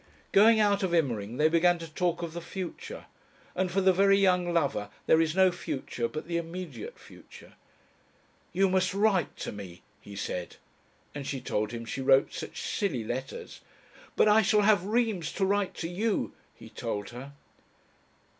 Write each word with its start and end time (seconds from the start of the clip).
Going 0.31 0.59
out 0.59 0.81
of 0.81 0.95
Immering 0.95 1.37
they 1.37 1.47
began 1.47 1.77
to 1.77 1.87
talk 1.93 2.23
of 2.23 2.33
the 2.33 2.41
future. 2.41 3.05
And 3.53 3.69
for 3.71 3.81
the 3.81 3.93
very 3.93 4.17
young 4.17 4.51
lover 4.51 4.89
there 5.05 5.21
is 5.21 5.35
no 5.35 5.51
future 5.51 6.07
but 6.07 6.27
the 6.27 6.37
immediate 6.37 6.97
future. 6.97 7.53
"You 8.51 8.67
must 8.67 8.95
write 8.95 9.37
to 9.37 9.51
me," 9.51 9.83
he 9.99 10.15
said, 10.15 10.55
and 11.13 11.27
she 11.27 11.39
told 11.39 11.71
him 11.71 11.85
she 11.85 12.01
wrote 12.01 12.33
such 12.33 12.63
silly 12.63 13.03
letters. 13.03 13.61
"But 14.15 14.27
I 14.27 14.41
shall 14.41 14.61
have 14.61 14.87
reams 14.87 15.31
to 15.33 15.45
write 15.45 15.75
to 15.75 15.87
you," 15.87 16.33
he 16.55 16.67
told 16.71 17.09
her. 17.11 17.33